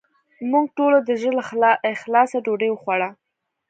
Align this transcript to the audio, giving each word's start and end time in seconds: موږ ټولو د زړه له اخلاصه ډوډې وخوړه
موږ 0.51 0.65
ټولو 0.77 0.97
د 1.07 1.09
زړه 1.21 1.31
له 1.61 1.71
اخلاصه 1.93 2.37
ډوډې 2.45 2.69
وخوړه 2.71 3.09